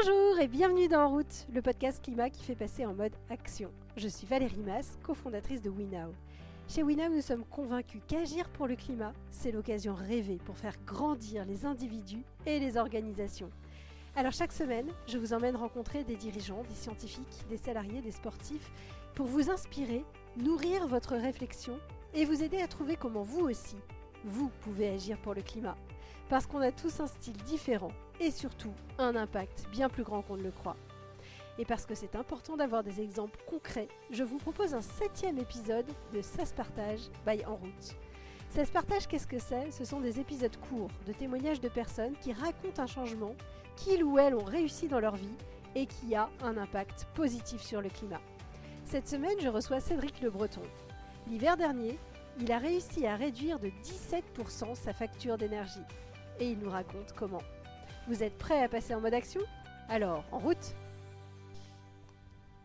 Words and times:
Bonjour 0.00 0.40
et 0.40 0.48
bienvenue 0.48 0.88
dans 0.88 1.04
En 1.04 1.08
route, 1.08 1.46
le 1.54 1.62
podcast 1.62 2.02
climat 2.02 2.28
qui 2.28 2.42
fait 2.42 2.54
passer 2.54 2.84
en 2.84 2.92
mode 2.92 3.14
action. 3.30 3.70
Je 3.96 4.08
suis 4.08 4.26
Valérie 4.26 4.60
Mass, 4.60 4.98
cofondatrice 5.02 5.62
de 5.62 5.70
WeNow. 5.70 6.12
Chez 6.68 6.82
WeNow, 6.82 7.08
nous 7.08 7.22
sommes 7.22 7.44
convaincus 7.44 8.02
qu'agir 8.06 8.48
pour 8.50 8.66
le 8.66 8.76
climat, 8.76 9.12
c'est 9.30 9.52
l'occasion 9.52 9.94
rêvée 9.94 10.38
pour 10.44 10.58
faire 10.58 10.74
grandir 10.84 11.44
les 11.44 11.64
individus 11.64 12.24
et 12.44 12.58
les 12.58 12.76
organisations. 12.76 13.50
Alors 14.16 14.32
chaque 14.32 14.52
semaine, 14.52 14.88
je 15.06 15.18
vous 15.18 15.32
emmène 15.32 15.56
rencontrer 15.56 16.04
des 16.04 16.16
dirigeants, 16.16 16.64
des 16.68 16.74
scientifiques, 16.74 17.46
des 17.48 17.56
salariés, 17.56 18.02
des 18.02 18.12
sportifs, 18.12 18.70
pour 19.14 19.26
vous 19.26 19.50
inspirer, 19.50 20.04
nourrir 20.36 20.86
votre 20.88 21.14
réflexion 21.14 21.78
et 22.12 22.24
vous 22.24 22.42
aider 22.42 22.60
à 22.60 22.68
trouver 22.68 22.96
comment 22.96 23.22
vous 23.22 23.46
aussi, 23.46 23.76
vous 24.24 24.50
pouvez 24.60 24.90
agir 24.90 25.16
pour 25.18 25.34
le 25.34 25.42
climat. 25.42 25.76
Parce 26.28 26.46
qu'on 26.46 26.60
a 26.60 26.72
tous 26.72 27.00
un 27.00 27.06
style 27.06 27.36
différent 27.44 27.92
et 28.20 28.30
surtout 28.30 28.72
un 28.98 29.14
impact 29.14 29.66
bien 29.70 29.88
plus 29.88 30.02
grand 30.02 30.22
qu'on 30.22 30.36
ne 30.36 30.42
le 30.42 30.50
croit. 30.50 30.76
Et 31.58 31.64
parce 31.64 31.86
que 31.86 31.94
c'est 31.94 32.16
important 32.16 32.56
d'avoir 32.56 32.82
des 32.82 33.00
exemples 33.00 33.38
concrets, 33.46 33.88
je 34.10 34.24
vous 34.24 34.38
propose 34.38 34.74
un 34.74 34.82
septième 34.82 35.38
épisode 35.38 35.86
de 36.12 36.20
Ça 36.20 36.44
se 36.44 36.52
partage 36.52 37.00
by 37.26 37.44
En 37.46 37.56
route. 37.56 37.96
Ça 38.50 38.64
se 38.64 38.72
partage, 38.72 39.06
qu'est-ce 39.06 39.26
que 39.26 39.38
c'est? 39.38 39.70
Ce 39.70 39.84
sont 39.84 40.00
des 40.00 40.20
épisodes 40.20 40.56
courts 40.68 40.90
de 41.06 41.12
témoignages 41.12 41.60
de 41.60 41.68
personnes 41.68 42.16
qui 42.20 42.32
racontent 42.32 42.82
un 42.82 42.86
changement 42.86 43.34
qu'ils 43.76 44.04
ou 44.04 44.18
elles 44.18 44.34
ont 44.34 44.44
réussi 44.44 44.88
dans 44.88 45.00
leur 45.00 45.16
vie 45.16 45.34
et 45.74 45.86
qui 45.86 46.14
a 46.14 46.28
un 46.42 46.56
impact 46.56 47.06
positif 47.14 47.62
sur 47.62 47.80
le 47.80 47.88
climat. 47.88 48.20
Cette 48.84 49.08
semaine, 49.08 49.38
je 49.40 49.48
reçois 49.48 49.80
Cédric 49.80 50.20
Le 50.20 50.30
Breton. 50.30 50.62
L'hiver 51.28 51.56
dernier, 51.56 51.98
il 52.40 52.50
a 52.52 52.58
réussi 52.58 53.06
à 53.06 53.16
réduire 53.16 53.58
de 53.58 53.70
17% 53.82 54.74
sa 54.74 54.92
facture 54.92 55.38
d'énergie. 55.38 55.80
Et 56.38 56.50
il 56.50 56.58
nous 56.58 56.68
raconte 56.68 57.12
comment. 57.14 57.42
Vous 58.08 58.22
êtes 58.22 58.36
prêts 58.36 58.62
à 58.62 58.68
passer 58.68 58.94
en 58.94 59.00
mode 59.00 59.14
action? 59.14 59.40
Alors, 59.88 60.22
en 60.32 60.38
route 60.38 60.74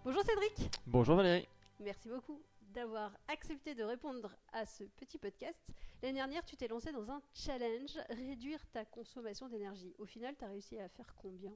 Bonjour 0.04 0.22
Cédric 0.24 0.72
Bonjour 0.88 1.16
Valérie. 1.16 1.48
Merci 1.80 2.10
beaucoup 2.10 2.42
d'avoir 2.74 3.12
accepté 3.30 3.74
de 3.74 3.84
répondre 3.84 4.36
à 4.52 4.66
ce 4.66 4.84
petit 4.84 5.18
podcast. 5.18 5.58
L'année 6.04 6.16
dernière, 6.16 6.44
tu 6.44 6.58
t'es 6.58 6.68
lancé 6.68 6.92
dans 6.92 7.10
un 7.12 7.22
challenge, 7.34 7.98
réduire 8.10 8.60
ta 8.74 8.84
consommation 8.84 9.48
d'énergie. 9.48 9.94
Au 10.00 10.06
final, 10.06 10.36
tu 10.38 10.44
as 10.44 10.50
réussi 10.50 10.78
à 10.78 10.90
faire 10.90 11.14
combien? 11.16 11.54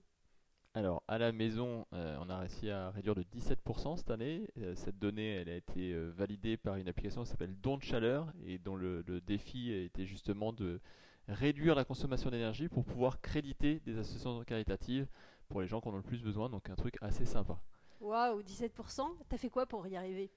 Alors, 0.73 1.03
à 1.07 1.17
la 1.17 1.33
maison, 1.33 1.85
euh, 1.93 2.17
on 2.21 2.29
a 2.29 2.39
réussi 2.39 2.69
à 2.69 2.91
réduire 2.91 3.15
de 3.15 3.23
17% 3.23 3.97
cette 3.97 4.11
année. 4.11 4.47
Euh, 4.57 4.73
cette 4.75 4.99
donnée, 4.99 5.35
elle 5.35 5.49
a 5.49 5.55
été 5.55 5.91
euh, 5.91 6.11
validée 6.15 6.55
par 6.55 6.75
une 6.75 6.87
application 6.87 7.23
qui 7.23 7.29
s'appelle 7.29 7.55
Don 7.61 7.77
de 7.77 7.83
Chaleur 7.83 8.31
et 8.45 8.57
dont 8.57 8.75
le, 8.75 9.03
le 9.07 9.19
défi 9.19 9.71
était 9.73 10.05
justement 10.05 10.53
de 10.53 10.79
réduire 11.27 11.75
la 11.75 11.85
consommation 11.85 12.29
d'énergie 12.29 12.69
pour 12.69 12.85
pouvoir 12.85 13.21
créditer 13.21 13.81
des 13.85 13.97
associations 13.97 14.43
caritatives 14.43 15.07
pour 15.49 15.61
les 15.61 15.67
gens 15.67 15.81
qui 15.81 15.87
en 15.89 15.93
ont 15.93 15.97
le 15.97 16.03
plus 16.03 16.21
besoin. 16.23 16.49
Donc, 16.49 16.69
un 16.69 16.75
truc 16.75 16.95
assez 17.01 17.25
sympa. 17.25 17.59
Waouh, 17.99 18.41
17% 18.41 19.17
T'as 19.27 19.37
fait 19.37 19.49
quoi 19.49 19.65
pour 19.65 19.85
y 19.85 19.97
arriver? 19.97 20.31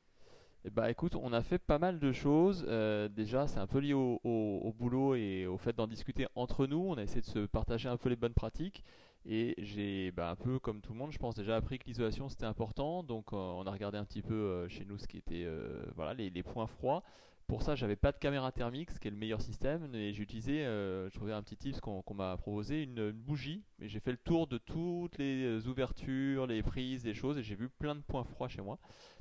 Eh 0.65 0.71
bah 0.71 0.91
écoute, 0.91 1.15
on 1.15 1.33
a 1.33 1.41
fait 1.43 1.59
pas 1.59 1.79
mal 1.79 1.99
de 2.01 2.13
choses. 2.13 2.65
Euh, 2.69 3.09
déjà, 3.09 3.47
c'est 3.47 3.61
un 3.61 3.67
peu 3.67 3.79
lié 3.79 3.95
au, 3.95 4.21
au- 4.25 4.61
au 4.65 4.73
boulot 4.73 5.15
et 5.15 5.47
au 5.47 5.57
fait 5.57 5.75
d'en 5.77 5.87
discuter 5.87 6.27
entre 6.35 6.67
nous. 6.67 6.79
On 6.89 6.95
a 6.99 7.03
essayé 7.03 7.21
de 7.21 7.27
se 7.27 7.47
partager 7.47 7.89
un 7.89 7.97
peu 7.97 8.09
les 8.09 8.17
bonnes 8.17 8.35
pratiques. 8.35 8.85
Et 9.25 9.55
j'ai 9.59 10.11
bah, 10.11 10.31
un 10.31 10.37
peu 10.37 10.59
comme 10.59 10.81
tout 10.81 10.93
le 10.93 10.99
monde, 10.99 11.13
je 11.13 11.19
pense, 11.19 11.35
déjà 11.35 11.57
appris 11.57 11.79
que 11.79 11.85
l'isolation 11.87 12.29
c'était 12.29 12.45
important. 12.47 13.03
Donc 13.03 13.33
euh, 13.33 13.37
on 13.37 13.67
a 13.67 13.71
regardé 13.71 13.99
un 13.99 14.05
petit 14.05 14.23
peu 14.23 14.35
euh, 14.35 14.69
chez 14.69 14.85
nous 14.85 14.99
ce 14.99 15.07
qui 15.07 15.19
était 15.19 15.47
voilà, 15.95 16.15
les, 16.15 16.31
les 16.31 16.43
points 16.43 16.67
froids. 16.67 17.03
Pour 17.49 17.63
ça, 17.63 17.75
j'avais 17.75 17.97
pas 17.97 18.13
de 18.13 18.19
caméra 18.19 18.53
thermique, 18.53 18.91
ce 18.91 19.01
qui 19.01 19.09
est 19.09 19.11
le 19.11 19.17
meilleur 19.17 19.41
système. 19.41 19.95
Et 19.95 20.13
j'ai 20.13 20.23
utilisé, 20.23 20.67
euh, 20.67 21.09
je 21.09 21.15
trouvais 21.15 21.33
un 21.33 21.43
petit 21.43 21.57
tips 21.57 21.81
qu'on 21.81 22.05
m'a 22.15 22.37
proposé, 22.37 22.83
une, 22.83 23.11
bougie. 23.11 23.65
Et 23.81 23.89
j'ai 23.89 24.01
fait 24.01 24.11
le 24.11 24.19
tour 24.19 24.47
de 24.47 24.59
toutes 24.59 25.17
les 25.17 25.45
euh, 25.45 25.67
ouvertures, 25.67 26.47
les 26.47 26.63
prises, 26.63 27.07
les 27.07 27.15
choses. 27.15 27.39
Et 27.39 27.43
j'ai 27.43 27.55
vu 27.55 27.71
plein 27.71 27.95
de 27.95 28.03
points 28.03 28.23
froids 28.23 28.49
chez 28.49 28.61
moi. 28.61 28.79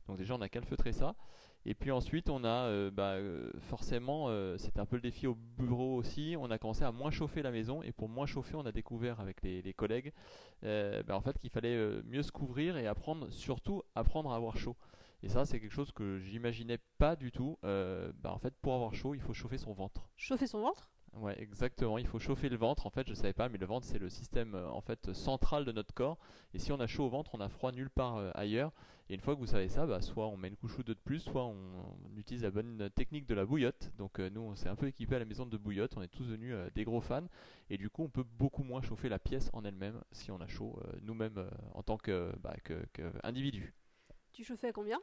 Donc 0.07 0.17
déjà, 0.17 0.35
on 0.35 0.41
a 0.41 0.49
calfeutré 0.49 0.91
ça. 0.91 1.15
Et 1.65 1.73
puis 1.73 1.89
ensuite, 1.89 2.29
on 2.29 2.43
a 2.43 2.65
euh, 2.67 2.91
bah, 2.91 3.15
forcément, 3.69 4.27
c'était 4.57 4.81
un 4.81 4.85
peu 4.85 4.97
le 4.97 5.01
défi 5.01 5.25
au 5.25 5.37
bureau 5.57 5.95
aussi. 5.95 6.35
On 6.37 6.51
a 6.51 6.57
commencé 6.57 6.83
à 6.83 6.91
moins 6.91 7.11
chauffer 7.11 7.41
la 7.41 7.51
maison 7.51 7.81
et 7.81 7.93
pour 7.93 8.09
moins 8.09 8.25
chauffer, 8.25 8.55
on 8.55 8.65
a 8.65 8.73
découvert 8.73 9.21
avec 9.21 9.41
les, 9.41 9.73
collègues, 9.73 10.11
bah, 10.63 11.15
en 11.15 11.21
fait, 11.21 11.37
qu'il 11.39 11.49
fallait 11.49 12.01
mieux 12.03 12.23
se 12.23 12.33
couvrir 12.33 12.75
et 12.75 12.87
apprendre, 12.87 13.31
surtout, 13.31 13.83
apprendre 13.95 14.33
à 14.33 14.35
avoir 14.35 14.57
chaud. 14.57 14.75
Et 15.23 15.29
ça, 15.29 15.45
c'est 15.45 15.59
quelque 15.59 15.73
chose 15.73 15.91
que 15.91 16.19
j'imaginais 16.19 16.77
pas 16.97 17.15
du 17.15 17.31
tout. 17.31 17.57
Euh, 17.63 18.11
bah, 18.19 18.31
en 18.31 18.37
fait, 18.39 18.53
pour 18.61 18.73
avoir 18.75 18.93
chaud, 18.93 19.15
il 19.15 19.21
faut 19.21 19.33
chauffer 19.33 19.57
son 19.57 19.73
ventre. 19.73 20.09
Chauffer 20.15 20.47
son 20.47 20.61
ventre? 20.61 20.89
Ouais, 21.13 21.41
exactement. 21.41 21.97
Il 21.97 22.05
faut 22.05 22.19
chauffer 22.19 22.49
le 22.49 22.57
ventre. 22.57 22.85
En 22.85 22.89
fait, 22.89 23.07
je 23.07 23.13
savais 23.13 23.33
pas, 23.33 23.49
mais 23.49 23.57
le 23.57 23.65
ventre 23.65 23.87
c'est 23.87 23.97
le 23.97 24.09
système 24.09 24.53
euh, 24.53 24.69
en 24.69 24.81
fait 24.81 25.13
central 25.13 25.65
de 25.65 25.71
notre 25.71 25.93
corps. 25.93 26.17
Et 26.53 26.59
si 26.59 26.71
on 26.71 26.79
a 26.79 26.85
chaud 26.85 27.05
au 27.05 27.09
ventre, 27.09 27.33
on 27.33 27.39
a 27.39 27.49
froid 27.49 27.71
nulle 27.71 27.89
part 27.89 28.17
euh, 28.17 28.29
ailleurs. 28.35 28.71
Et 29.09 29.15
une 29.15 29.21
fois 29.21 29.33
que 29.33 29.39
vous 29.39 29.47
savez 29.47 29.69
ça, 29.69 29.87
bah, 29.87 30.01
soit 30.01 30.27
on 30.27 30.37
met 30.37 30.49
une 30.49 30.57
couche 30.57 30.77
ou 30.77 30.83
deux 30.83 30.93
de 30.93 30.99
plus, 30.99 31.19
soit 31.21 31.45
on, 31.45 31.55
on 31.55 32.17
utilise 32.17 32.43
la 32.43 32.51
bonne 32.51 32.89
technique 32.93 33.25
de 33.25 33.33
la 33.33 33.45
bouillotte. 33.45 33.91
Donc 33.97 34.19
euh, 34.19 34.29
nous, 34.29 34.41
on 34.41 34.55
s'est 34.55 34.69
un 34.69 34.75
peu 34.75 34.87
équipé 34.87 35.15
à 35.15 35.19
la 35.19 35.25
maison 35.25 35.45
de 35.45 35.57
bouillotte. 35.57 35.95
On 35.97 36.01
est 36.03 36.07
tous 36.07 36.25
devenus 36.25 36.53
euh, 36.53 36.69
des 36.75 36.83
gros 36.83 37.01
fans. 37.01 37.25
Et 37.69 37.77
du 37.77 37.89
coup, 37.89 38.03
on 38.03 38.09
peut 38.09 38.25
beaucoup 38.37 38.63
moins 38.63 38.81
chauffer 38.81 39.09
la 39.09 39.17
pièce 39.17 39.49
en 39.53 39.65
elle-même 39.65 39.99
si 40.11 40.29
on 40.29 40.39
a 40.39 40.47
chaud 40.47 40.79
nous-mêmes 41.01 41.49
en 41.73 41.83
tant 41.83 41.97
que, 41.97 42.31
bah, 42.41 42.55
que, 42.63 42.85
que 42.93 43.11
individu. 43.23 43.73
Tu 44.37 44.43
chauffais 44.43 44.67
à 44.67 44.71
combien? 44.71 45.01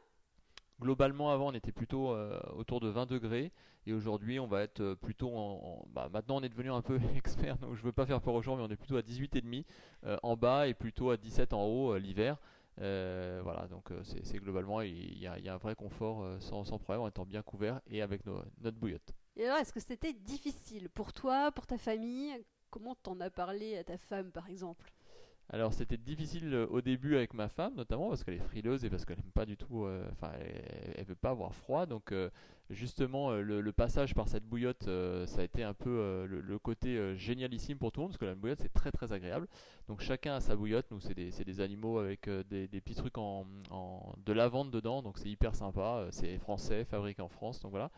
Globalement, 0.79 1.29
avant, 1.29 1.47
on 1.49 1.53
était 1.53 1.73
plutôt 1.73 2.11
euh, 2.11 2.39
autour 2.55 2.79
de 2.79 2.87
20 2.87 3.05
degrés 3.05 3.51
et 3.85 3.91
aujourd'hui, 3.91 4.39
on 4.39 4.47
va 4.47 4.61
être 4.61 4.79
euh, 4.79 4.95
plutôt 4.95 5.29
en, 5.29 5.81
en- 5.83 5.85
bah, 5.89 6.07
maintenant, 6.09 6.37
on 6.37 6.41
est 6.41 6.47
devenu 6.47 6.71
un 6.71 6.81
peu 6.81 6.99
expert, 7.17 7.57
donc 7.57 7.75
je 7.75 7.81
veux 7.83 7.91
pas 7.91 8.05
faire 8.05 8.21
peur 8.21 8.33
aux 8.33 8.41
gens, 8.41 8.55
mais 8.55 8.63
on 8.63 8.69
est 8.69 8.77
plutôt 8.77 8.95
à 8.95 9.01
18,5 9.01 9.65
euh, 10.05 10.17
en 10.23 10.37
bas 10.37 10.69
et 10.69 10.73
plutôt 10.73 11.09
à 11.11 11.17
17 11.17 11.51
en 11.51 11.65
haut 11.65 11.93
euh, 11.93 11.99
l'hiver. 11.99 12.37
Voilà, 12.77 13.67
donc 13.69 13.89
c'est 14.03 14.37
globalement, 14.39 14.79
il 14.81 15.17
y, 15.17 15.27
a, 15.27 15.37
il 15.37 15.43
y 15.43 15.49
a 15.49 15.53
un 15.53 15.57
vrai 15.57 15.75
confort 15.75 16.25
sans, 16.41 16.63
sans 16.63 16.77
problème 16.79 17.01
en 17.03 17.07
étant 17.09 17.25
bien 17.25 17.41
couvert 17.41 17.81
et 17.87 18.01
avec 18.01 18.25
nos- 18.25 18.41
notre 18.61 18.77
bouillotte. 18.77 19.13
Et 19.37 19.45
alors, 19.45 19.57
est-ce 19.57 19.73
que 19.73 19.79
c'était 19.79 20.13
difficile 20.13 20.89
pour 20.89 21.13
toi, 21.13 21.51
pour 21.51 21.67
ta 21.67 21.77
famille? 21.77 22.33
Comment 22.69 22.95
t'en 22.95 23.19
as 23.21 23.29
parlé 23.29 23.77
à 23.77 23.83
ta 23.83 23.97
femme, 23.97 24.31
par 24.31 24.49
exemple? 24.49 24.91
Alors 25.49 25.73
c'était 25.73 25.97
difficile 25.97 26.53
euh, 26.53 26.67
au 26.67 26.81
début 26.81 27.15
avec 27.15 27.33
ma 27.35 27.47
femme 27.47 27.75
notamment 27.75 28.09
parce 28.09 28.23
qu'elle 28.23 28.33
est 28.33 28.39
frileuse 28.39 28.83
et 28.83 28.89
parce 28.89 29.05
qu'elle 29.05 29.19
aime 29.19 29.31
pas 29.31 29.45
du 29.45 29.57
tout, 29.57 29.85
euh, 29.85 30.07
enfin 30.11 30.31
elle, 30.39 30.95
elle 30.97 31.05
veut 31.05 31.15
pas 31.15 31.29
avoir 31.29 31.53
froid. 31.53 31.85
Donc 31.85 32.11
euh, 32.11 32.31
justement 32.71 33.31
le, 33.31 33.71
passage 33.71 34.15
par 34.15 34.27
cette 34.27 34.43
bouillotte 34.43 34.89
ça 35.27 35.41
a 35.41 35.43
été 35.43 35.61
un 35.61 35.75
peu 35.75 36.25
le, 36.27 36.59
côté 36.59 37.15
génialissime 37.15 37.77
pour 37.77 37.91
tout 37.91 37.99
le 37.99 38.03
monde 38.03 38.11
parce 38.11 38.19
que 38.19 38.25
la 38.25 38.33
bouillotte 38.33 38.59
c'est 38.59 38.73
très 38.73 38.91
très 38.91 39.11
agréable. 39.13 39.47
Donc 39.87 40.01
chacun 40.01 40.35
a 40.35 40.39
sa 40.39 40.55
bouillotte, 40.55 40.87
nous 40.89 40.99
c'est 40.99 41.13
des, 41.13 41.59
animaux 41.59 41.99
avec 41.99 42.27
des, 42.49 42.67
petits 42.67 42.95
trucs 42.95 43.19
en, 43.19 43.45
de 44.25 44.33
lavande 44.33 44.71
dedans. 44.71 45.03
Donc 45.03 45.19
c'est 45.19 45.29
hyper 45.29 45.53
sympa, 45.53 46.07
c'est 46.09 46.39
français, 46.39 46.85
fabriqué 46.85 47.21
en 47.21 47.29
France. 47.29 47.59
Donc 47.59 47.69
voilà. 47.69 47.91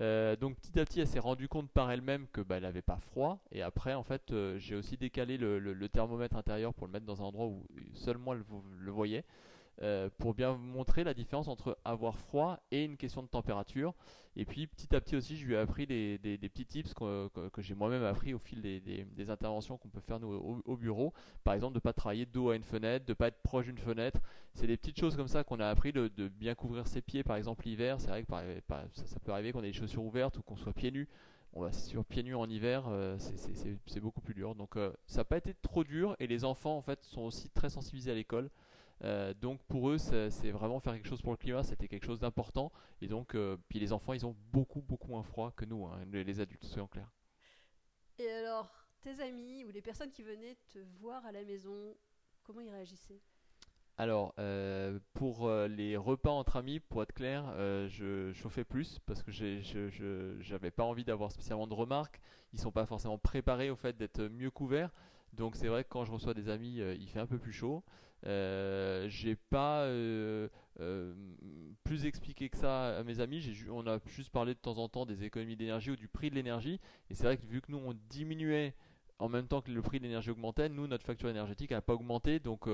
Euh, 0.00 0.34
donc 0.36 0.56
petit 0.56 0.78
à 0.80 0.84
petit, 0.84 1.00
elle 1.00 1.06
s'est 1.06 1.20
rendue 1.20 1.48
compte 1.48 1.70
par 1.70 1.90
elle-même 1.90 2.26
que 2.32 2.40
bah, 2.40 2.56
elle 2.56 2.64
avait 2.64 2.82
pas 2.82 2.96
froid. 2.98 3.38
Et 3.52 3.62
après, 3.62 3.94
en 3.94 4.02
fait, 4.02 4.32
euh, 4.32 4.58
j'ai 4.58 4.74
aussi 4.74 4.96
décalé 4.96 5.36
le, 5.38 5.88
thermomètre 5.88 6.36
intérieur 6.36 6.74
pour 6.74 6.86
le 6.86 6.92
mettre 6.92 7.06
dans 7.06 7.22
un 7.22 7.26
endroit 7.26 7.46
où 7.46 7.64
seul 7.94 8.18
moi 8.18 8.34
le, 8.34 8.42
vo- 8.42 8.64
le 8.78 8.90
voyais, 8.90 9.24
euh, 9.82 10.08
pour 10.18 10.34
bien 10.34 10.56
montrer 10.56 11.02
la 11.04 11.14
différence 11.14 11.48
entre 11.48 11.78
avoir 11.84 12.16
froid 12.16 12.60
et 12.70 12.84
une 12.84 12.96
question 12.96 13.22
de 13.22 13.28
température. 13.28 13.94
Et 14.36 14.44
puis 14.44 14.66
petit 14.66 14.94
à 14.94 15.00
petit 15.00 15.16
aussi, 15.16 15.36
je 15.36 15.46
lui 15.46 15.54
ai 15.54 15.58
appris 15.58 15.86
des, 15.86 16.18
petits 16.18 16.66
tips 16.66 16.94
que, 16.94 17.30
j'ai 17.58 17.74
moi-même 17.74 18.04
appris 18.04 18.34
au 18.34 18.38
fil 18.38 18.62
des, 18.62 19.30
interventions 19.30 19.76
qu'on 19.76 19.88
peut 19.88 20.00
faire 20.00 20.22
au, 20.22 20.60
au 20.64 20.76
bureau. 20.76 21.12
Par 21.44 21.54
exemple, 21.54 21.74
de 21.74 21.80
pas 21.80 21.92
travailler 21.92 22.26
dos 22.26 22.50
à 22.50 22.56
une 22.56 22.64
fenêtre, 22.64 23.04
de 23.06 23.14
pas 23.14 23.28
être 23.28 23.42
proche 23.42 23.66
d'une 23.66 23.78
fenêtre. 23.78 24.20
C'est 24.54 24.66
des 24.68 24.76
petites 24.76 24.98
choses 24.98 25.16
comme 25.16 25.28
ça 25.28 25.42
qu'on 25.42 25.58
a 25.58 25.68
appris 25.68 25.92
de, 25.92 26.08
bien 26.28 26.54
couvrir 26.54 26.86
ses 26.86 27.00
pieds, 27.00 27.24
par 27.24 27.36
exemple 27.36 27.64
l'hiver. 27.64 28.00
C'est 28.00 28.08
vrai 28.08 28.22
que 28.22 28.28
ça, 28.92 29.20
peut 29.24 29.32
arriver 29.32 29.52
qu'on 29.52 29.62
ait 29.62 29.68
des 29.68 29.72
chaussures 29.72 30.04
ouvertes 30.04 30.38
ou 30.38 30.42
qu'on 30.42 30.56
soit 30.56 30.72
pieds 30.72 30.90
nus. 30.90 31.08
On 31.52 31.60
va 31.60 31.70
sur 31.70 32.04
pieds 32.04 32.24
nus 32.24 32.34
en 32.34 32.48
hiver, 32.48 32.86
euh, 32.88 33.16
c'est 33.86 34.00
beaucoup 34.00 34.20
plus 34.20 34.34
dur. 34.34 34.54
Donc 34.56 34.76
euh, 34.76 34.92
ça 35.06 35.18
n'a 35.18 35.24
pas 35.24 35.36
été 35.36 35.54
trop 35.62 35.84
dur 35.84 36.16
et 36.18 36.26
les 36.26 36.44
enfants 36.44 36.76
en 36.76 36.82
fait 36.82 37.02
sont 37.04 37.22
aussi 37.22 37.48
très 37.50 37.70
sensibilisés 37.70 38.10
à 38.10 38.14
l'école. 38.14 38.50
Euh, 39.04 39.34
donc 39.34 39.62
pour 39.64 39.90
eux, 39.90 39.98
c'est 39.98 40.50
vraiment 40.50 40.80
faire 40.80 40.94
quelque 40.94 41.08
chose 41.08 41.20
pour 41.20 41.32
le 41.32 41.36
climat, 41.36 41.62
c'était 41.62 41.88
quelque 41.88 42.06
chose 42.06 42.20
d'important. 42.20 42.72
Et 43.02 43.06
donc, 43.06 43.34
euh, 43.34 43.56
puis 43.68 43.78
les 43.78 43.92
enfants, 43.92 44.14
ils 44.14 44.24
ont 44.24 44.34
beaucoup 44.52 44.80
beaucoup 44.80 45.08
moins 45.08 45.22
froid 45.22 45.52
que 45.54 45.64
nous, 45.64 45.86
hein, 45.86 46.00
les, 46.10 46.24
les 46.24 46.40
adultes, 46.40 46.64
soyons 46.64 46.86
clairs. 46.86 47.10
Et 48.18 48.30
alors, 48.30 48.72
tes 49.02 49.20
amis 49.20 49.64
ou 49.64 49.70
les 49.70 49.82
personnes 49.82 50.10
qui 50.10 50.22
venaient 50.22 50.56
te 50.72 50.78
voir 51.00 51.24
à 51.26 51.32
la 51.32 51.44
maison, 51.44 51.94
comment 52.44 52.60
ils 52.60 52.70
réagissaient? 52.70 53.20
Alors, 53.96 54.34
euh, 54.38 54.98
pour 55.12 55.48
les 55.50 55.96
repas 55.96 56.30
entre 56.30 56.56
amis, 56.56 56.80
pour 56.80 57.02
être 57.02 57.12
clair, 57.12 57.44
je 57.88 58.32
chauffais 58.32 58.64
plus 58.64 58.98
parce 59.06 59.22
que 59.22 59.30
je 59.30 60.36
j'avais 60.40 60.72
pas 60.72 60.82
envie 60.82 61.04
d'avoir 61.04 61.30
spécialement 61.30 61.68
de 61.68 61.74
remarques. 61.74 62.20
Ils 62.52 62.58
sont 62.60 62.72
pas 62.72 62.86
forcément 62.86 63.18
préparés 63.18 63.70
au 63.70 63.76
fait 63.76 63.96
d'être 63.96 64.22
mieux 64.22 64.50
couverts. 64.50 64.92
Donc 65.36 65.56
c'est 65.56 65.68
vrai 65.68 65.84
que 65.84 65.88
quand 65.88 66.04
je 66.04 66.12
reçois 66.12 66.34
des 66.34 66.48
amis, 66.48 66.80
euh, 66.80 66.94
il 66.94 67.08
fait 67.08 67.20
un 67.20 67.26
peu 67.26 67.38
plus 67.38 67.52
chaud. 67.52 67.82
Euh, 68.26 69.06
j'ai 69.08 69.36
pas 69.36 69.82
euh, 69.82 70.48
euh, 70.80 71.14
plus 71.82 72.06
expliqué 72.06 72.48
que 72.48 72.56
ça 72.56 72.98
à 72.98 73.02
mes 73.02 73.20
amis. 73.20 73.44
On 73.70 73.86
a 73.86 73.98
juste 74.06 74.30
parlé 74.30 74.54
de 74.54 74.58
temps 74.58 74.78
en 74.78 74.88
temps 74.88 75.04
des 75.04 75.24
économies 75.24 75.56
d'énergie 75.56 75.90
ou 75.90 75.96
du 75.96 76.08
prix 76.08 76.30
de 76.30 76.34
l'énergie. 76.34 76.80
Et 77.10 77.14
c'est 77.14 77.24
vrai 77.24 77.36
que 77.36 77.46
vu 77.46 77.60
que 77.60 77.70
nous 77.70 77.78
on 77.78 77.94
diminuait 78.08 78.74
en 79.20 79.28
même 79.28 79.46
temps 79.46 79.60
que 79.60 79.70
le 79.70 79.80
prix 79.80 79.98
de 79.98 80.04
l'énergie 80.04 80.30
augmentait, 80.30 80.68
nous, 80.68 80.88
notre 80.88 81.06
facture 81.06 81.28
énergétique 81.28 81.70
n'a 81.70 81.80
pas 81.80 81.94
augmenté. 81.94 82.40
Donc, 82.40 82.68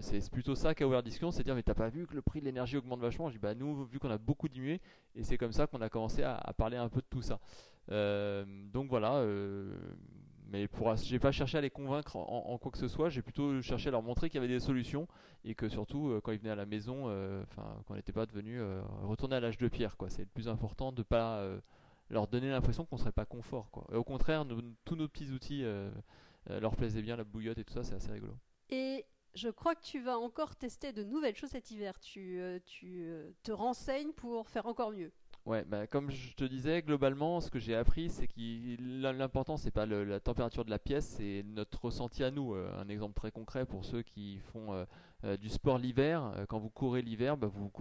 c'est 0.00 0.30
plutôt 0.30 0.54
ça 0.54 0.74
qu'a 0.74 0.86
ouvert 0.86 0.98
la 0.98 1.02
discussion 1.02 1.30
c'est 1.30 1.44
dire, 1.44 1.54
mais 1.54 1.62
t'as 1.62 1.74
pas 1.74 1.90
vu 1.90 2.06
que 2.06 2.14
le 2.14 2.22
prix 2.22 2.40
de 2.40 2.46
l'énergie 2.46 2.78
augmente 2.78 3.00
vachement? 3.00 3.28
Je 3.28 3.34
dis, 3.34 3.38
bah, 3.38 3.54
nous, 3.54 3.84
vu 3.84 3.98
qu'on 3.98 4.10
a 4.10 4.16
beaucoup 4.16 4.48
diminué, 4.48 4.80
et 5.14 5.24
c'est 5.24 5.36
comme 5.36 5.52
ça 5.52 5.66
qu'on 5.66 5.82
a 5.82 5.90
commencé 5.90 6.22
à, 6.22 6.54
parler 6.56 6.78
un 6.78 6.88
peu 6.88 7.00
de 7.00 7.06
tout 7.10 7.22
ça. 7.22 7.40
Donc 7.88 8.88
voilà. 8.88 9.22
Mais 10.48 10.66
pour, 10.66 10.94
j'ai 10.96 11.18
pas 11.18 11.32
cherché 11.32 11.58
à 11.58 11.60
les 11.60 11.70
convaincre 11.70 12.16
en, 12.16 12.58
quoi 12.58 12.72
que 12.72 12.78
ce 12.78 12.88
soit, 12.88 13.10
j'ai 13.10 13.22
plutôt 13.22 13.60
cherché 13.62 13.88
à 13.88 13.92
leur 13.92 14.02
montrer 14.02 14.30
qu'il 14.30 14.40
y 14.40 14.44
avait 14.44 14.52
des 14.52 14.60
solutions 14.60 15.06
et 15.44 15.54
que 15.54 15.68
surtout 15.68 16.18
quand 16.24 16.32
ils 16.32 16.38
venaient 16.38 16.50
à 16.50 16.56
la 16.56 16.66
maison, 16.66 17.04
enfin 17.42 17.82
qu'on 17.86 17.94
n'était 17.94 18.12
pas 18.12 18.26
devenu 18.26 18.60
retourner 19.02 19.36
à 19.36 19.40
l'âge 19.40 19.58
de 19.58 19.68
pierre. 19.68 19.96
Quoi. 19.96 20.08
C'est 20.08 20.22
le 20.22 20.28
plus 20.28 20.48
important 20.48 20.90
de 20.90 21.02
pas 21.02 21.46
leur 22.10 22.26
donner 22.26 22.50
l'impression 22.50 22.84
qu'on 22.84 22.96
serait 22.96 23.12
pas 23.12 23.26
confort. 23.26 23.70
Quoi. 23.70 23.86
Et 23.92 23.96
au 23.96 24.04
contraire, 24.04 24.46
tous 24.84 24.96
nos 24.96 25.08
petits 25.08 25.30
outils 25.30 25.64
euh, 25.64 25.90
euh, 26.50 26.60
leur 26.60 26.76
plaisaient 26.76 27.02
bien, 27.02 27.16
la 27.16 27.24
bouillotte 27.24 27.58
et 27.58 27.64
tout 27.64 27.74
ça, 27.74 27.84
c'est 27.84 27.94
assez 27.94 28.10
rigolo. 28.10 28.34
Et 28.70 29.04
je 29.34 29.48
crois 29.48 29.74
que 29.74 29.82
tu 29.82 30.00
vas 30.00 30.18
encore 30.18 30.56
tester 30.56 30.92
de 30.92 31.04
nouvelles 31.04 31.36
choses 31.36 31.50
cet 31.50 31.70
hiver. 31.70 31.98
Euh, 32.16 32.58
tu 32.64 33.34
te 33.42 33.52
renseignes 33.52 34.12
pour 34.12 34.48
faire 34.48 34.66
encore 34.66 34.92
mieux. 34.92 35.12
Ouais, 35.48 35.64
bah, 35.66 35.86
comme 35.86 36.10
je 36.10 36.34
te 36.34 36.44
disais, 36.44 36.82
globalement, 36.82 37.40
ce 37.40 37.50
que 37.50 37.58
j'ai 37.58 37.74
appris, 37.74 38.10
c'est 38.10 38.26
que 38.26 39.12
l'important, 39.12 39.56
c'est 39.56 39.70
pas 39.70 39.86
la 39.86 40.20
température 40.20 40.64
de 40.64 40.70
la 40.70 40.78
pièce, 40.78 41.14
c'est 41.16 41.42
notre 41.46 41.86
ressenti 41.86 42.22
à 42.22 42.30
nous. 42.30 42.54
un 42.54 42.88
exemple 42.88 43.14
très 43.14 43.30
concret 43.30 43.64
pour 43.64 43.84
ceux 43.84 44.02
qui 44.02 44.38
font 44.52 44.84
euh, 45.24 45.36
du 45.36 45.48
sport 45.48 45.78
l'hiver. 45.78 46.22
Euh, 46.36 46.46
quand 46.46 46.60
vous 46.60 46.70
courez 46.70 47.02
l'hiver, 47.02 47.36
bah, 47.36 47.48
vous, 47.48 47.72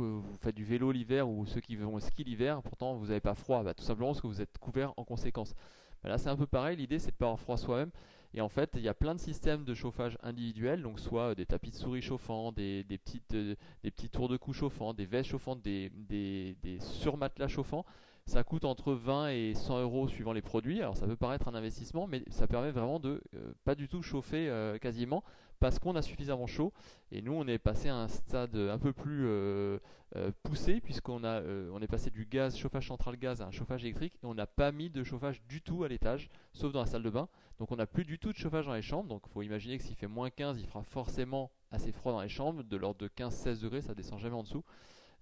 faites 0.42 0.56
du 0.56 0.66
vélo 0.66 0.92
l'hiver 0.92 1.30
ou 1.30 1.46
ceux 1.46 1.62
qui 1.62 1.76
vont 1.76 2.00
ski 2.00 2.24
l'hiver, 2.24 2.64
pourtant 2.64 2.96
vous 2.96 3.08
n'avez 3.08 3.20
pas 3.20 3.36
froid, 3.36 3.62
bah, 3.62 3.76
tout 3.76 3.84
simplement 3.84 4.10
parce 4.10 4.22
que 4.22 4.28
vous 4.28 4.42
êtes 4.42 4.58
couvert 4.58 4.92
en 4.98 5.04
conséquence. 5.04 5.54
Bah, 6.02 6.10
là 6.10 6.18
c'est 6.18 6.30
un 6.30 6.36
peu 6.36 6.48
pareil, 6.48 6.78
l'idée 6.78 6.98
c'est 6.98 7.12
de 7.12 7.16
pas 7.16 7.26
avoir 7.26 7.40
froid 7.40 7.58
soi-même. 7.58 7.92
Et 8.34 8.42
en 8.42 8.50
fait, 8.50 8.72
il 8.76 8.82
y 8.82 8.90
a 8.90 8.94
plein 8.94 9.16
de 9.16 9.20
systèmes 9.20 9.64
de 9.64 9.74
chauffage 9.74 10.18
individuels, 10.22 10.82
donc 10.82 11.00
soit 11.00 11.34
des 11.34 11.46
tapis 11.46 11.72
de 11.72 11.76
souris 11.76 12.02
chauffants, 12.02 12.52
des, 12.52 12.84
petites, 12.84 13.34
euh, 13.34 13.56
petits 13.82 14.10
tours 14.10 14.30
de 14.30 14.38
cou 14.38 14.54
chauffants, 14.54 14.94
des 14.94 15.06
vestes 15.06 15.30
chauffantes, 15.32 15.62
des 15.62 16.78
surmatelas 16.80 17.48
chauffants. 17.48 17.86
Ça 18.28 18.44
coûte 18.44 18.66
entre 18.66 18.94
20 18.94 19.30
et 19.30 19.54
100 19.56 19.82
euros 19.82 20.08
suivant 20.08 20.34
les 20.34 20.42
produits. 20.42 20.82
Alors 20.82 20.96
ça 20.96 21.08
peut 21.08 21.16
paraître 21.16 21.48
un 21.48 21.56
investissement, 21.56 22.06
mais 22.08 22.24
ça 22.30 22.46
permet 22.46 22.72
vraiment 22.72 23.00
de 23.00 23.24
pas 23.64 23.74
du 23.74 23.88
tout 23.88 24.04
chauffer 24.04 24.78
quasiment 24.82 25.24
parce 25.60 25.80
qu'on 25.80 25.96
a 25.96 26.02
suffisamment 26.02 26.48
chaud. 26.48 26.74
Et 27.12 27.22
nous, 27.22 27.34
on 27.34 27.48
est 27.48 27.58
passé 27.58 27.90
à 27.90 27.96
un 27.96 28.08
stade 28.08 28.56
un 28.56 28.78
peu 28.78 28.94
plus 28.94 29.26
euh, 29.26 29.80
euh, 30.16 30.32
poussé, 30.44 30.82
puisqu'on 30.82 31.24
a, 31.24 31.42
euh, 31.42 31.70
on 31.74 31.82
est 31.82 31.88
passé 31.88 32.10
du 32.10 32.26
gaz, 32.26 32.58
chauffage 32.58 32.88
central 32.88 33.18
gaz, 33.18 33.42
à 33.42 33.48
un 33.48 33.52
chauffage 33.52 33.84
électrique, 33.84 34.14
et 34.24 34.26
on 34.26 34.34
n'a 34.34 34.48
pas 34.48 34.72
mis 34.72 34.90
de 34.90 35.04
chauffage 35.04 35.42
du 35.48 35.62
tout 35.62 35.84
à 35.84 35.88
l'étage, 35.88 36.30
sauf 36.54 36.72
dans 36.72 36.82
la 36.82 36.86
salle 36.86 37.04
de 37.04 37.10
bain. 37.10 37.28
Donc 37.60 37.72
on 37.72 37.76
n'a 37.76 37.88
plus 37.88 38.06
du 38.06 38.20
tout 38.20 38.32
de 38.32 38.38
chauffage 38.38 38.66
dans 38.66 38.74
les 38.74 38.82
chambres. 38.82 39.10
Donc 39.10 39.24
il 39.26 39.32
faut 39.32 39.42
imaginer 39.42 39.78
que 39.78 39.84
s'il 39.84 39.96
fait 39.96 40.08
moins 40.08 40.30
15, 40.30 40.60
il 40.60 40.68
fera 40.68 40.84
forcément 40.84 41.52
assez 41.72 41.92
froid 41.92 42.12
dans 42.12 42.22
les 42.22 42.30
chambres, 42.30 42.64
de 42.64 42.78
l'ordre 42.78 43.00
de 43.00 43.08
15-16 43.08 43.62
degrés, 43.62 43.82
ça 43.82 43.94
descend 43.94 44.20
jamais 44.20 44.36
en 44.36 44.44
dessous. 44.44 44.64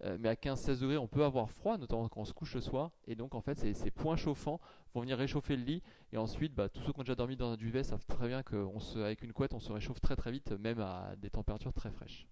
Euh, 0.04 0.18
mais 0.20 0.30
à 0.30 0.36
15-16 0.36 0.80
degrés, 0.80 0.98
on 0.98 1.08
peut 1.08 1.24
avoir 1.24 1.50
froid, 1.50 1.78
notamment 1.78 2.10
quand 2.10 2.22
on 2.22 2.26
se 2.26 2.34
couche 2.34 2.56
le 2.56 2.62
soir. 2.62 2.92
Et 3.08 3.16
donc, 3.16 3.34
en 3.34 3.42
fait, 3.42 3.58
ces, 3.58 3.92
points 3.92 4.18
chauffants 4.18 4.60
vont 4.94 5.02
venir 5.02 5.18
réchauffer 5.18 5.56
le 5.56 5.64
lit. 5.64 5.82
Et 6.12 6.18
ensuite, 6.18 6.54
bah, 6.54 6.70
tous 6.70 6.82
ceux 6.82 6.92
qui 6.92 7.00
ont 7.00 7.04
déjà 7.04 7.16
dormi 7.16 7.38
dans 7.38 7.52
un 7.52 7.58
duvet 7.58 7.84
savent 7.84 8.06
très 8.06 8.28
bien 8.28 8.44
qu'avec 8.44 9.22
une 9.22 9.34
couette, 9.34 9.54
on 9.54 9.60
se 9.60 9.72
réchauffe 9.72 10.02
très 10.02 10.16
très 10.16 10.32
vite, 10.32 10.52
même 10.52 10.80
à 10.80 11.16
des 11.18 11.30
températures 11.30 11.74
très 11.74 11.92
fraîches. 11.92 12.28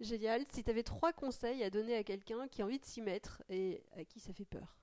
Génial. 0.00 0.44
Si 0.50 0.64
tu 0.64 0.70
avais 0.70 0.82
trois 0.82 1.12
conseils 1.12 1.62
à 1.62 1.70
donner 1.70 1.94
à 1.94 2.04
quelqu'un 2.04 2.48
qui 2.48 2.62
a 2.62 2.64
envie 2.64 2.78
de 2.78 2.84
s'y 2.84 3.02
mettre 3.02 3.42
et 3.50 3.82
à 3.96 4.04
qui 4.04 4.20
ça 4.20 4.32
fait 4.32 4.46
peur 4.46 4.76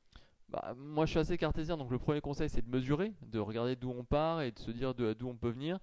bah, 0.49 0.73
moi 0.77 1.05
je 1.05 1.11
suis 1.11 1.19
assez 1.19 1.37
cartésien, 1.37 1.75
donc 1.75 1.91
le 1.91 1.99
premier 1.99 2.21
conseil 2.21 2.49
c'est 2.49 2.65
de 2.65 2.69
mesurer, 2.69 3.13
de 3.21 3.37
regarder 3.39 3.75
d'où 3.75 3.89
on 3.89 4.05
part 4.05 4.41
et 4.41 4.51
de 4.51 4.59
se 4.59 4.71
dire 4.71 4.93
d'où 4.93 5.27
on 5.27 5.35
peut 5.35 5.49
venir. 5.49 5.77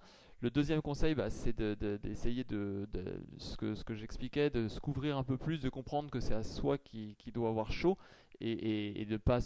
Le 0.45 0.51
deuxième 0.51 0.83
conseil, 0.83 1.15
bah, 1.15 1.31
c'est 1.31 1.59
d'essayer 1.59 2.43
de, 2.43 2.87
ce 3.39 3.55
que, 3.55 3.95
j'expliquais, 3.95 4.51
de 4.51 4.67
se 4.67 4.79
couvrir 4.79 5.17
un 5.17 5.23
peu 5.23 5.39
plus, 5.39 5.59
de 5.59 5.69
comprendre 5.69 6.11
que 6.11 6.19
c'est 6.19 6.35
à 6.35 6.43
soi 6.43 6.77
qui, 6.77 7.17
doit 7.33 7.49
avoir 7.49 7.71
chaud 7.71 7.97
et, 8.39 9.05
de 9.05 9.13
ne 9.13 9.17
pas 9.17 9.39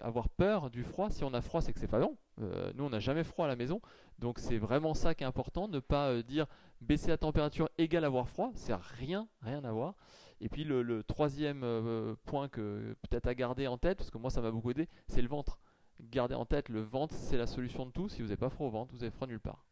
avoir 0.00 0.28
peur 0.28 0.70
du 0.70 0.84
froid. 0.84 1.10
Si 1.10 1.24
on 1.24 1.34
a 1.34 1.40
froid, 1.40 1.60
c'est 1.62 1.72
que 1.72 1.80
c'est 1.80 1.88
pas 1.88 1.98
bon. 1.98 2.16
Euh, 2.40 2.70
nous, 2.76 2.84
on 2.84 2.90
n'a 2.90 3.00
jamais 3.00 3.24
froid 3.24 3.46
à 3.46 3.48
la 3.48 3.56
maison, 3.56 3.80
donc 4.20 4.38
c'est 4.38 4.56
vraiment 4.56 4.94
ça 4.94 5.16
qui 5.16 5.24
est 5.24 5.26
important, 5.26 5.66
ne 5.66 5.80
pas 5.80 6.10
euh, 6.10 6.22
dire 6.22 6.46
baisser 6.80 7.08
la 7.08 7.18
température 7.18 7.68
égale 7.76 8.04
avoir 8.04 8.28
froid, 8.28 8.52
c'est 8.54 8.76
rien, 8.76 9.26
rien 9.42 9.64
à 9.64 9.72
voir. 9.72 9.96
Et 10.40 10.48
puis 10.48 10.62
le, 10.62 11.02
troisième 11.02 11.64
euh, 11.64 12.14
point 12.24 12.48
que 12.48 12.94
peut-être 13.02 13.26
à 13.26 13.34
garder 13.34 13.66
en 13.66 13.78
tête, 13.78 13.98
parce 13.98 14.12
que 14.12 14.18
moi 14.18 14.30
ça 14.30 14.42
m'a 14.42 14.52
beaucoup 14.52 14.70
aidé, 14.70 14.86
c'est 15.08 15.22
le 15.22 15.28
ventre. 15.28 15.58
Gardez 16.00 16.36
en 16.36 16.44
tête, 16.44 16.68
le 16.68 16.82
ventre 16.82 17.16
c'est 17.16 17.36
la 17.36 17.48
solution 17.48 17.84
de 17.84 17.90
tout. 17.90 18.08
Si 18.08 18.22
vous 18.22 18.28
n'avez 18.28 18.36
pas 18.36 18.48
froid 18.48 18.68
au 18.68 18.70
ventre, 18.70 18.94
vous 18.94 19.02
avez 19.02 19.10
froid 19.10 19.26
nulle 19.26 19.40
part. 19.40 19.67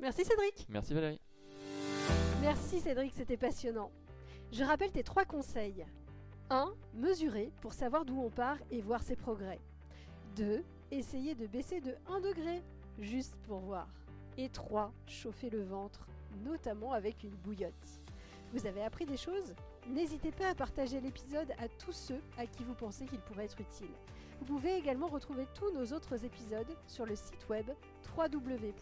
Merci 0.00 0.24
Cédric. 0.24 0.66
Merci 0.68 0.92
Valérie. 0.92 1.20
Merci 2.40 2.80
Cédric, 2.80 3.12
c'était 3.16 3.36
passionnant. 3.36 3.90
Je 4.52 4.64
rappelle 4.64 4.90
tes 4.90 5.02
trois 5.04 5.24
conseils. 5.24 5.86
1. 6.50 6.74
Mesurer 6.94 7.52
pour 7.60 7.72
savoir 7.72 8.04
d'où 8.04 8.20
on 8.20 8.30
part 8.30 8.58
et 8.70 8.82
voir 8.82 9.02
ses 9.02 9.16
progrès. 9.16 9.60
2. 10.36 10.62
Essayer 10.90 11.34
de 11.34 11.46
baisser 11.46 11.80
de 11.80 11.94
1 12.08 12.20
degré, 12.20 12.62
juste 12.98 13.36
pour 13.46 13.60
voir. 13.60 13.88
Et 14.36 14.48
3. 14.48 14.92
Chauffer 15.06 15.48
le 15.48 15.62
ventre, 15.62 16.06
notamment 16.44 16.92
avec 16.92 17.22
une 17.22 17.34
bouillotte. 17.36 17.72
Vous 18.52 18.66
avez 18.66 18.82
appris 18.82 19.06
des 19.06 19.16
choses? 19.16 19.54
N'hésitez 19.88 20.32
pas 20.32 20.50
à 20.50 20.54
partager 20.54 21.00
l'épisode 21.00 21.52
à 21.58 21.68
tous 21.68 21.92
ceux 21.92 22.20
à 22.36 22.46
qui 22.46 22.64
vous 22.64 22.74
pensez 22.74 23.06
qu'il 23.06 23.20
pourrait 23.20 23.44
être 23.44 23.60
utile. 23.60 23.94
Vous 24.38 24.44
pouvez 24.46 24.76
également 24.76 25.08
retrouver 25.08 25.46
tous 25.54 25.70
nos 25.72 25.92
autres 25.92 26.24
épisodes 26.24 26.76
sur 26.86 27.06
le 27.06 27.16
site 27.16 27.48
web 27.48 27.70
www.wenow.com. 28.16 28.80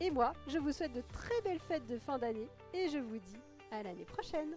Et 0.00 0.10
moi, 0.10 0.32
je 0.46 0.58
vous 0.58 0.72
souhaite 0.72 0.92
de 0.92 1.02
très 1.12 1.40
belles 1.42 1.60
fêtes 1.60 1.86
de 1.86 1.98
fin 1.98 2.18
d'année 2.18 2.48
et 2.74 2.88
je 2.88 2.98
vous 2.98 3.18
dis 3.18 3.38
à 3.70 3.82
l'année 3.82 4.04
prochaine 4.04 4.54